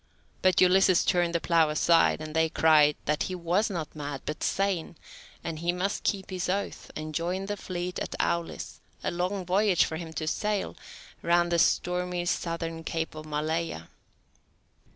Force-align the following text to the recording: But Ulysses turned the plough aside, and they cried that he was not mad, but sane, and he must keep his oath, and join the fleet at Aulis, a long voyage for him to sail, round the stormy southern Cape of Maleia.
But 0.41 0.59
Ulysses 0.61 1.05
turned 1.05 1.35
the 1.35 1.39
plough 1.39 1.69
aside, 1.69 2.21
and 2.21 2.33
they 2.35 2.49
cried 2.49 2.95
that 3.05 3.21
he 3.29 3.35
was 3.35 3.69
not 3.69 3.95
mad, 3.95 4.23
but 4.25 4.41
sane, 4.41 4.95
and 5.43 5.59
he 5.59 5.71
must 5.71 6.01
keep 6.01 6.31
his 6.31 6.49
oath, 6.49 6.89
and 6.95 7.13
join 7.13 7.45
the 7.45 7.55
fleet 7.55 7.99
at 7.99 8.15
Aulis, 8.19 8.79
a 9.03 9.11
long 9.11 9.45
voyage 9.45 9.85
for 9.85 9.97
him 9.97 10.11
to 10.13 10.25
sail, 10.25 10.75
round 11.21 11.51
the 11.51 11.59
stormy 11.59 12.25
southern 12.25 12.83
Cape 12.83 13.13
of 13.13 13.27
Maleia. 13.27 13.89